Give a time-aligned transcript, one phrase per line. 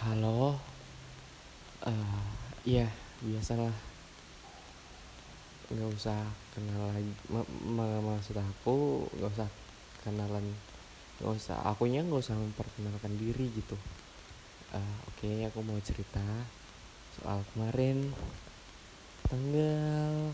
[0.00, 0.56] Halo,
[1.84, 2.24] eh
[2.64, 2.88] iya
[3.20, 3.68] biasalah
[5.68, 6.16] nggak usah
[6.56, 7.12] kenal lagi.
[7.28, 9.48] Ma ma maksud aku nggak usah
[10.00, 10.56] kenalan,
[11.20, 13.76] nggak usah akunya nggak usah memperkenalkan diri gitu.
[14.72, 16.24] Eh, oke aku mau cerita
[17.20, 18.00] soal kemarin
[19.28, 20.32] tanggal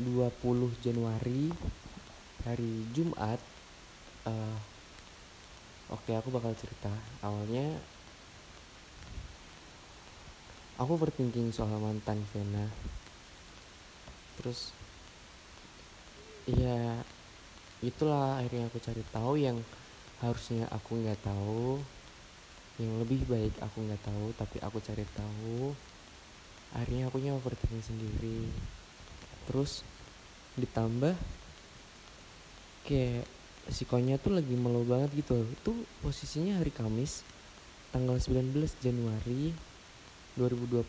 [0.00, 1.52] 20 Januari
[2.40, 3.36] hari Jumat.
[4.24, 4.56] Eh,
[5.92, 6.88] oke aku bakal cerita.
[7.20, 7.97] Awalnya
[10.78, 12.70] aku overthinking soal mantan Vena.
[14.38, 14.70] Terus
[16.46, 17.02] ya
[17.82, 19.58] itulah akhirnya aku cari tahu yang
[20.22, 21.78] harusnya aku nggak tahu
[22.78, 25.74] yang lebih baik aku nggak tahu tapi aku cari tahu.
[26.78, 28.46] Akhirnya aku overthinking sendiri.
[29.50, 29.82] Terus
[30.54, 31.18] ditambah
[32.86, 33.26] kayak
[33.66, 35.42] psikonya tuh lagi melow banget gitu.
[35.42, 35.74] Itu
[36.06, 37.26] posisinya hari Kamis
[37.90, 39.52] tanggal 19 Januari
[40.38, 40.86] 2020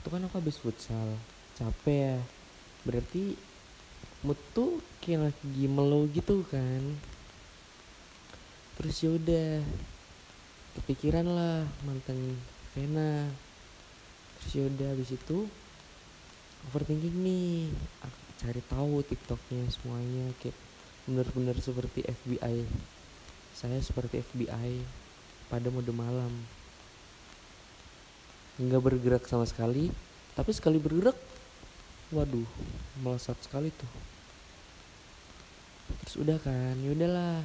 [0.00, 1.14] itu kan aku habis futsal.
[1.54, 2.18] Capek ya.
[2.82, 3.38] Berarti
[4.26, 6.98] mood tuh kayak lagi melow gitu kan.
[8.80, 9.62] Terus yaudah
[10.80, 12.34] kepikiran lah mantan
[12.74, 13.30] Vena.
[14.40, 15.46] Terus yaudah habis itu
[16.66, 17.70] overthinking nih.
[18.02, 20.56] Aku cari tahu tiktoknya semuanya kayak
[21.06, 22.66] bener-bener seperti FBI
[23.60, 24.80] saya seperti FBI
[25.52, 26.32] pada mode malam
[28.60, 29.88] nggak bergerak sama sekali
[30.36, 31.16] tapi sekali bergerak
[32.10, 32.46] waduh
[33.00, 33.90] melesat sekali tuh.
[36.04, 37.42] Terus udah kan ya udahlah.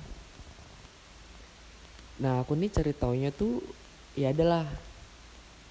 [2.22, 3.62] Nah aku nih cari taunya tuh
[4.18, 4.66] ya adalah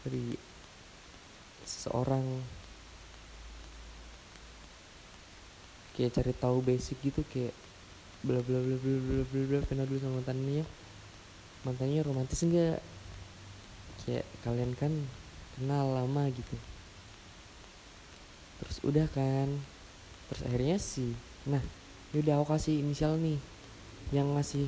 [0.07, 0.39] dari
[1.67, 2.23] seseorang.
[5.95, 7.55] Kayak cari tahu basic gitu kayak
[8.23, 10.65] bla bla bla bla bla bla bla pernah dulu sama mantannya.
[11.67, 12.79] Mantannya romantis enggak
[14.05, 14.93] kayak kalian kan
[15.55, 16.57] kenal lama gitu.
[18.63, 19.49] Terus udah kan
[20.31, 21.13] terus akhirnya sih
[21.45, 21.61] nah
[22.17, 23.37] yaudah aku kasih inisial nih
[24.09, 24.65] yang ngasih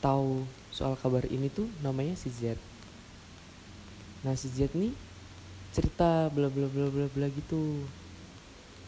[0.00, 2.56] tahu soal kabar ini tuh namanya si Z.
[4.22, 4.94] Nah si Z nih
[5.74, 7.84] cerita bla bla bla bla bla gitu.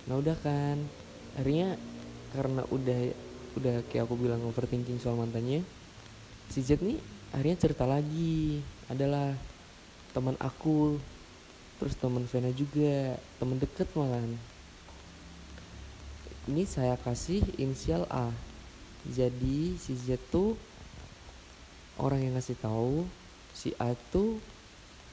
[0.09, 0.81] Nah udah kan
[1.37, 1.77] akhirnya
[2.31, 3.01] karena udah
[3.59, 5.67] udah kayak aku bilang overthinking soal mantannya
[6.51, 6.99] si Z nih
[7.35, 9.35] akhirnya cerita lagi adalah
[10.11, 10.99] teman aku
[11.79, 14.21] terus teman Vena juga teman deket malah
[16.51, 18.33] ini saya kasih inisial A.
[19.07, 20.59] Jadi si Z tuh
[22.01, 23.07] orang yang ngasih tahu
[23.53, 24.41] si A tuh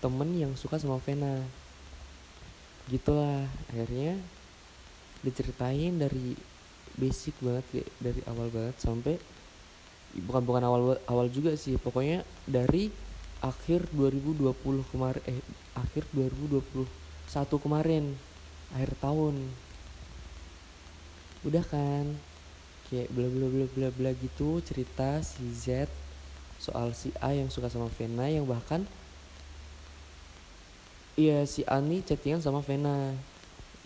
[0.02, 1.44] temen yang suka sama Vena.
[2.90, 4.18] Gitulah akhirnya
[5.22, 6.34] diceritain dari
[6.98, 9.16] basic banget kayak dari awal banget sampai
[10.26, 12.90] bukan bukan awal awal juga sih pokoknya dari
[13.42, 14.54] akhir 2020
[14.90, 15.42] kemarin eh
[15.78, 16.86] akhir 2021
[17.64, 18.18] kemarin
[18.74, 19.36] akhir tahun.
[21.46, 22.18] Udah kan?
[22.90, 25.92] Kayak bla bla bla bla bla gitu cerita si Z
[26.58, 28.82] soal si A yang suka sama Vena yang bahkan
[31.14, 33.14] iya si A nih chattingan sama Vena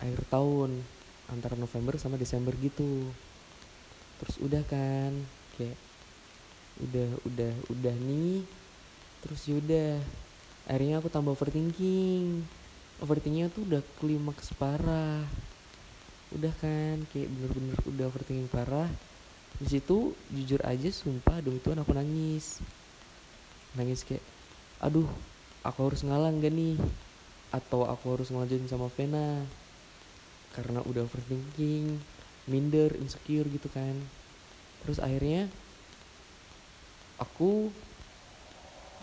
[0.00, 0.80] akhir tahun
[1.28, 3.08] antara November sama Desember gitu.
[4.20, 5.12] Terus udah kan?
[5.56, 5.76] Kayak
[6.80, 8.61] udah udah udah nih
[9.22, 10.02] terus yaudah
[10.66, 12.42] akhirnya aku tambah overthinking.
[13.02, 15.26] Overthinkingnya tuh udah klimaks parah.
[16.34, 18.90] Udah kan kayak bener-bener udah overthinking parah.
[19.58, 22.58] Di situ jujur aja sumpah demi Tuhan aku nangis.
[23.78, 24.22] Nangis kayak
[24.82, 25.06] aduh
[25.62, 26.78] aku harus ngalah gak nih?
[27.54, 29.44] Atau aku harus ngelanjutin sama Vena?
[30.52, 32.00] Karena udah overthinking
[32.50, 33.94] minder insecure gitu kan.
[34.82, 35.46] Terus akhirnya
[37.22, 37.70] aku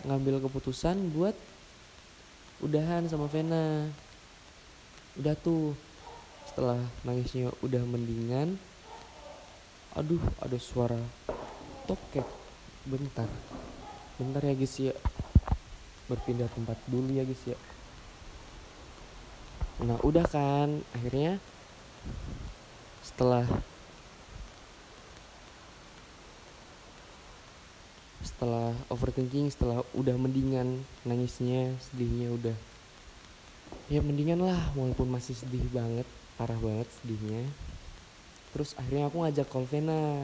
[0.08, 1.36] ngambil keputusan buat
[2.64, 3.88] udahan sama Vena.
[5.20, 5.76] Udah tuh
[6.48, 8.58] setelah nangisnya udah mendingan
[9.94, 10.98] aduh ada suara
[11.90, 12.26] tokek
[12.86, 13.28] bentar
[14.20, 14.96] bentar ya guys ya.
[16.10, 17.57] Berpindah tempat dulu ya guys ya.
[19.80, 21.40] Nah udah kan akhirnya
[23.00, 23.48] setelah
[28.39, 32.56] setelah overthinking setelah udah mendingan nangisnya sedihnya udah.
[33.91, 36.07] Ya mendingan lah walaupun masih sedih banget
[36.39, 37.44] parah banget sedihnya.
[38.56, 40.24] Terus akhirnya aku ngajak call Vena.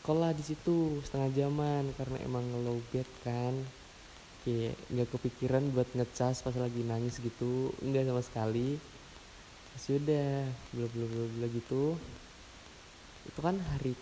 [0.00, 2.48] Call lah di situ setengah jaman karena emang
[2.88, 3.52] bed kan.
[4.48, 7.68] Kayak nggak kepikiran buat ngecas pas lagi nangis gitu.
[7.84, 8.80] Nggak sama sekali.
[9.76, 12.00] Terus udah bla bla bla bla gitu.
[13.28, 13.92] Itu kan hari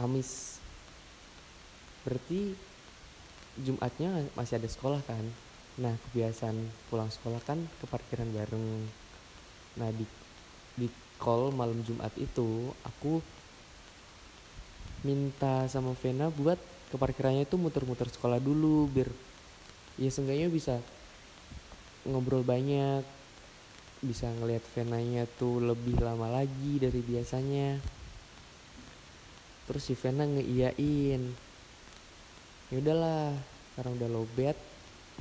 [0.00, 0.56] Kamis.
[2.08, 2.56] Berarti
[3.60, 5.20] Jumatnya masih ada sekolah kan?
[5.76, 6.56] Nah kebiasaan
[6.88, 8.88] pulang sekolah kan ke parkiran bareng.
[9.76, 10.08] Nah di
[10.80, 10.88] di
[11.20, 13.20] call malam Jumat itu aku
[15.04, 16.56] minta sama Vena buat
[16.88, 19.12] ke parkirannya itu muter-muter sekolah dulu biar
[20.00, 20.80] ya seenggaknya bisa
[22.08, 23.04] ngobrol banyak
[24.00, 27.99] bisa ngelihat Venanya tuh lebih lama lagi dari biasanya
[29.70, 31.22] terus si Vena ngeiyain.
[32.74, 33.38] Ya udahlah
[33.70, 34.58] sekarang udah lobet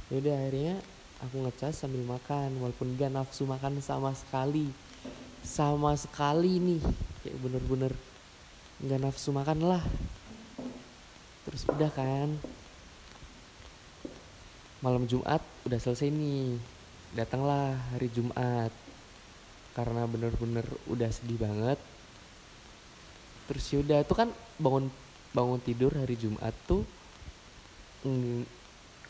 [0.10, 0.76] ya udah akhirnya
[1.22, 4.74] aku ngecas sambil makan walaupun gak nafsu makan sama sekali.
[5.46, 6.82] Sama sekali nih
[7.22, 7.94] kayak bener-bener
[8.82, 9.86] nggak nafsu makan lah.
[11.46, 12.34] Terus udah kan.
[14.82, 16.58] Malam Jumat udah selesai nih.
[17.14, 18.74] Datanglah hari Jumat.
[19.78, 21.78] Karena bener-bener udah sedih banget
[23.50, 24.30] terus yaudah tuh kan
[24.62, 24.94] bangun
[25.34, 26.86] bangun tidur hari Jumat tuh
[28.06, 28.46] mm,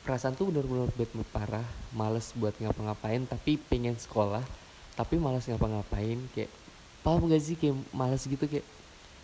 [0.07, 4.41] perasaan tuh bener-bener bad mood parah males buat ngapa-ngapain tapi pengen sekolah
[4.95, 6.51] tapi malas ngapa-ngapain kayak
[7.03, 8.63] paham gak sih kayak malas gitu kayak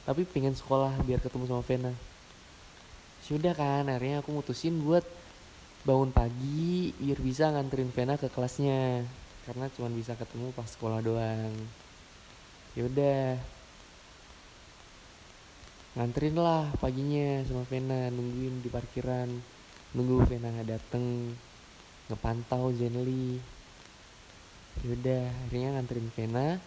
[0.06, 1.94] tapi pengen sekolah biar ketemu sama Vena.
[3.26, 5.02] Sudah kan akhirnya aku mutusin buat
[5.82, 9.02] bangun pagi biar bisa nganterin Vena ke kelasnya
[9.50, 11.54] karena cuma bisa ketemu pas sekolah doang.
[12.78, 13.42] Yaudah
[15.96, 19.32] nganterin lah paginya sama Vena nungguin di parkiran.
[19.96, 21.32] Nunggu Vena dateng
[22.12, 23.40] ngepantau Zenly
[24.84, 26.60] yaudah akhirnya nganterin Vena.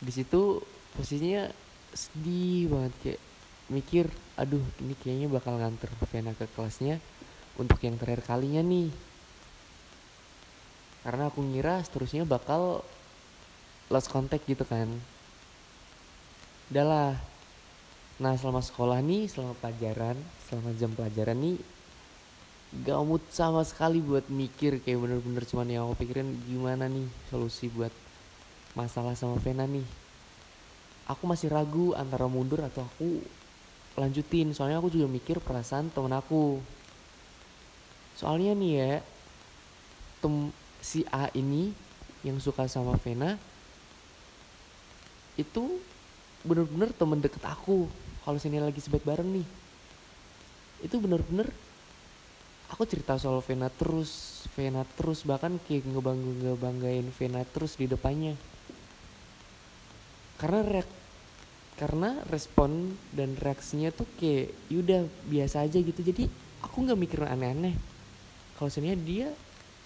[0.00, 0.64] Di situ
[0.96, 1.52] posisinya
[1.92, 3.20] sedih banget kayak
[3.68, 4.06] mikir
[4.40, 6.96] aduh ini kayaknya bakal nganter Vena ke kelasnya
[7.60, 8.88] untuk yang terakhir kalinya nih.
[11.04, 12.80] Karena aku ngira seterusnya bakal
[13.92, 14.88] lost contact gitu kan.
[16.72, 17.20] Udahlah
[18.18, 20.18] nah selama sekolah nih selama pelajaran
[20.50, 21.58] selama jam pelajaran nih
[22.76, 24.84] mood sama sekali buat mikir.
[24.84, 27.92] Kayak bener-bener cuman yang aku pikirin gimana nih solusi buat
[28.76, 29.84] masalah sama Vena nih?
[31.08, 33.24] Aku masih ragu antara mundur atau aku
[33.96, 34.52] lanjutin.
[34.52, 36.60] Soalnya aku juga mikir perasaan temen aku.
[38.18, 38.92] Soalnya nih ya
[40.20, 40.52] tem
[40.84, 41.72] si A ini
[42.26, 43.38] yang suka sama Vena
[45.38, 45.78] itu
[46.42, 47.86] bener-bener temen deket aku
[48.28, 49.46] kalau sini lagi sebat bareng nih
[50.84, 51.48] itu bener-bener
[52.68, 58.36] aku cerita soal Vena terus Vena terus bahkan kayak ngebangga ngebanggain Vena terus di depannya.
[60.36, 60.88] Karena reak
[61.80, 66.00] karena respon dan reaksinya tuh kayak yaudah biasa aja gitu.
[66.04, 66.28] Jadi
[66.60, 67.72] aku nggak mikir aneh-aneh.
[68.60, 69.28] Kalau sebenarnya dia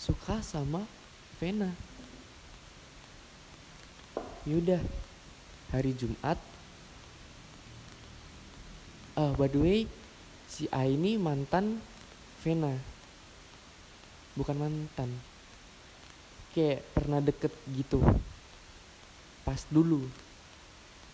[0.02, 0.82] suka sama
[1.38, 1.70] Vena.
[4.50, 4.82] Yaudah
[5.70, 6.51] hari Jumat
[9.16, 9.78] uh, by the way
[10.48, 11.80] si A ini mantan
[12.44, 12.74] Vena.
[14.36, 15.08] Bukan mantan.
[16.52, 18.02] Kayak pernah deket gitu.
[19.46, 20.04] Pas dulu.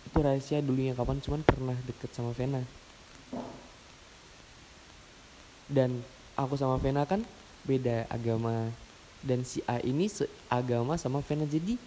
[0.07, 2.65] Itu rahasia dulunya kapan cuman pernah deket sama Vena.
[5.69, 6.01] Dan
[6.33, 7.21] aku sama Vena kan
[7.63, 8.73] beda agama.
[9.21, 11.45] Dan si A ini seagama sama Vena.
[11.45, 11.77] Jadi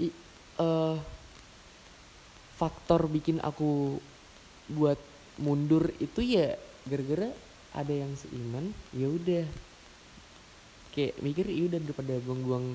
[0.00, 0.08] i,
[0.60, 1.00] uh,
[2.56, 4.00] faktor bikin aku
[4.72, 4.98] buat
[5.36, 6.56] mundur itu ya
[6.88, 7.30] gara-gara
[7.76, 9.44] ada yang seiman ya udah.
[10.96, 12.66] Kayak mikir ya udah daripada buang-buang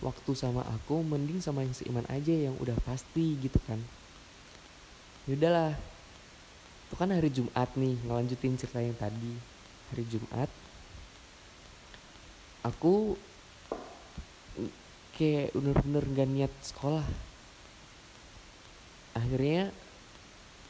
[0.00, 3.76] waktu sama aku mending sama yang seiman aja yang udah pasti gitu kan.
[5.28, 5.72] Ya udahlah.
[6.88, 9.36] Itu kan hari Jumat nih ngelanjutin cerita yang tadi.
[9.92, 10.48] Hari Jumat
[12.66, 13.14] aku
[15.14, 17.06] kayak bener-bener gak niat sekolah
[19.16, 19.72] akhirnya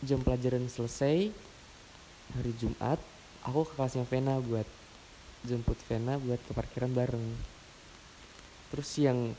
[0.07, 1.35] jam pelajaran selesai
[2.39, 3.03] hari Jumat
[3.43, 4.67] aku ke kelasnya Vena buat
[5.43, 7.27] jemput Vena buat ke parkiran bareng.
[8.71, 9.35] Terus yang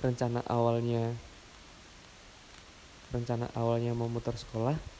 [0.00, 1.12] rencana awalnya
[3.12, 4.96] rencana awalnya mau muter sekolah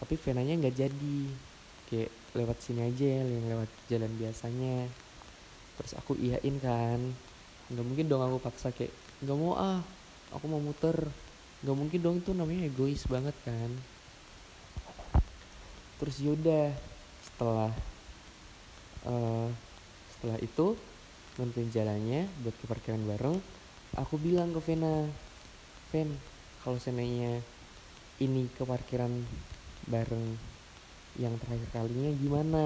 [0.00, 1.20] tapi Venanya nggak jadi.
[1.92, 4.88] Kayak lewat sini aja yang lewat jalan biasanya.
[5.76, 7.00] Terus aku iyain kan.
[7.68, 9.84] Nggak mungkin dong aku paksa kayak nggak mau ah
[10.32, 10.96] aku mau muter
[11.60, 13.70] nggak mungkin dong itu namanya egois banget kan.
[16.00, 16.72] Terus yaudah
[17.20, 17.72] setelah
[19.04, 19.48] uh,
[20.16, 20.76] setelah itu
[21.36, 23.36] nentuin jalannya buat ke parkiran bareng
[23.96, 25.08] aku bilang ke Vena
[25.90, 26.14] Ven
[26.62, 27.40] kalau seandainya
[28.20, 29.10] ini ke parkiran
[29.88, 30.36] bareng
[31.18, 32.64] yang terakhir kalinya gimana?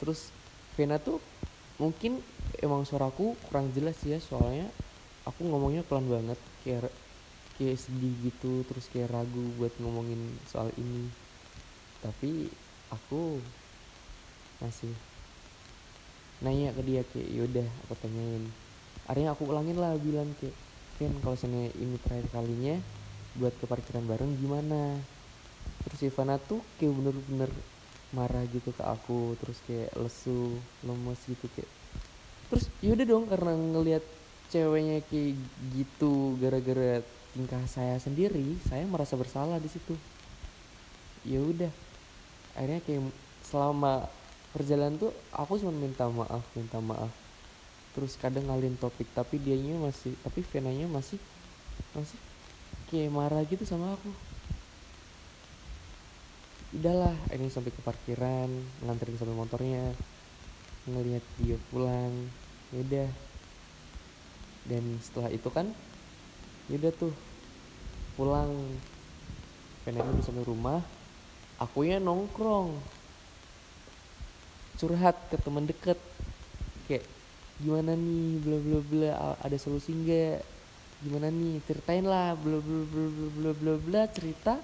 [0.00, 0.30] Terus
[0.78, 1.18] Vena tuh
[1.76, 2.22] mungkin
[2.62, 4.70] emang suaraku kurang jelas ya soalnya
[5.26, 6.88] aku ngomongnya pelan banget kayak
[7.60, 10.16] kayak sedih gitu terus kayak ragu buat ngomongin
[10.48, 11.12] soal ini.
[12.00, 12.48] Tapi
[12.88, 13.36] aku
[14.64, 14.96] masih
[16.40, 18.48] nanya ke dia kayak yaudah aku tanyain.
[19.04, 20.56] Akhirnya aku ulangin lah bilang kayak
[20.96, 22.76] Vin kalau misalnya ini terakhir kalinya
[23.36, 24.96] buat ke parkiran bareng gimana?
[25.84, 27.52] Terus Ivana tuh kayak bener-bener
[28.16, 31.68] marah gitu ke aku terus kayak lesu lemes gitu kayak.
[32.48, 34.04] Terus yaudah dong karena ngelihat
[34.48, 35.38] ceweknya kayak
[35.76, 39.94] gitu gara-gara tingkah saya sendiri saya merasa bersalah di situ.
[41.22, 41.70] Ya udah
[42.58, 43.12] akhirnya kayak
[43.46, 44.10] selama
[44.50, 47.12] perjalanan tuh aku cuma minta maaf minta maaf.
[47.94, 51.18] Terus kadang ngalin topik tapi dianya masih tapi Venanya masih
[51.94, 52.18] masih
[52.90, 54.10] kayak marah gitu sama aku.
[56.70, 58.50] Udahlah ini sampai ke parkiran
[58.86, 59.90] nganterin sampai motornya
[60.86, 62.30] ngelihat dia pulang.
[62.70, 63.10] Yaudah
[64.70, 65.74] dan setelah itu kan
[66.70, 67.12] yaudah tuh
[68.14, 68.54] pulang.
[69.82, 70.80] Pengennya bisa sampai rumah
[71.58, 72.78] aku ya nongkrong.
[74.78, 75.98] Curhat ke teman deket
[76.88, 77.04] kayak
[77.60, 79.10] gimana nih bla bla bla
[79.42, 80.40] ada solusi nggak?
[81.04, 84.56] Gimana nih ceritain lah bla bla bla bla bla bla bla cerita.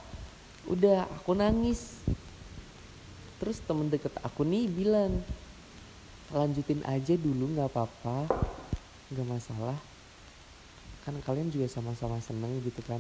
[0.71, 2.01] Udah aku nangis.
[3.37, 5.21] Terus temen deket aku nih bilang
[6.33, 8.27] lanjutin aja dulu nggak apa-apa
[9.15, 9.79] nggak masalah
[11.07, 12.99] kan kalian juga sama-sama seneng gitu kan.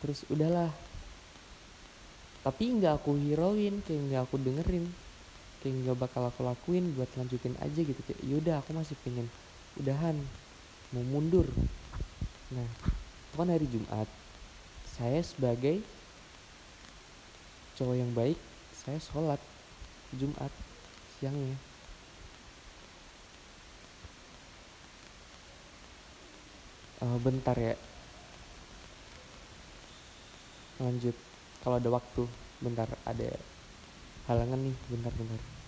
[0.00, 0.72] Terus udahlah.
[2.40, 4.88] Tapi nggak aku hirauin kayak nggak aku dengerin.
[5.60, 8.00] Kayak nggak bakal aku lakuin buat lanjutin aja gitu.
[8.08, 9.28] Kayak yaudah aku masih pengen
[9.76, 10.16] udahan
[10.96, 11.44] mau mundur.
[12.48, 14.08] Nah itu kan hari Jumat.
[14.96, 15.84] Saya sebagai
[17.76, 18.38] cowok yang baik
[18.72, 19.40] saya sholat
[20.14, 20.52] Jumat
[21.18, 21.58] siangnya
[27.02, 27.74] uh, bentar ya.
[30.78, 31.16] Lanjut.
[31.64, 32.22] Kalau ada waktu
[32.60, 32.86] bentar.
[33.08, 33.34] Ada
[34.30, 34.76] halangan nih.
[34.92, 35.63] Bentar bentar